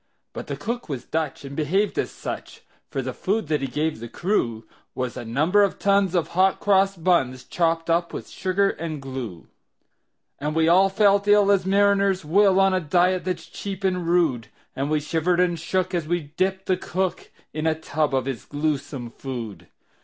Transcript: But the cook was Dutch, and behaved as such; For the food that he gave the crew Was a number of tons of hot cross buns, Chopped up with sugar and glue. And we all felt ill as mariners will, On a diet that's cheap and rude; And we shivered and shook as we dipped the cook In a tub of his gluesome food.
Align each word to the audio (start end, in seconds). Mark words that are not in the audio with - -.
But 0.33 0.47
the 0.47 0.57
cook 0.57 0.89
was 0.89 1.05
Dutch, 1.05 1.45
and 1.45 1.55
behaved 1.55 1.99
as 1.99 2.09
such; 2.09 2.61
For 2.89 3.03
the 3.03 3.13
food 3.13 3.49
that 3.49 3.61
he 3.61 3.67
gave 3.67 3.99
the 3.99 4.09
crew 4.09 4.65
Was 4.95 5.15
a 5.15 5.23
number 5.23 5.61
of 5.61 5.77
tons 5.77 6.15
of 6.15 6.29
hot 6.29 6.59
cross 6.59 6.97
buns, 6.97 7.43
Chopped 7.43 7.87
up 7.87 8.11
with 8.11 8.27
sugar 8.27 8.71
and 8.71 8.99
glue. 8.99 9.45
And 10.39 10.55
we 10.55 10.67
all 10.67 10.89
felt 10.89 11.27
ill 11.27 11.51
as 11.51 11.67
mariners 11.67 12.25
will, 12.25 12.59
On 12.59 12.73
a 12.73 12.79
diet 12.79 13.25
that's 13.25 13.45
cheap 13.45 13.83
and 13.83 14.07
rude; 14.07 14.47
And 14.75 14.89
we 14.89 14.99
shivered 14.99 15.39
and 15.39 15.59
shook 15.59 15.93
as 15.93 16.07
we 16.07 16.33
dipped 16.35 16.65
the 16.65 16.77
cook 16.77 17.29
In 17.53 17.67
a 17.67 17.75
tub 17.79 18.15
of 18.15 18.25
his 18.25 18.45
gluesome 18.45 19.11
food. 19.11 19.67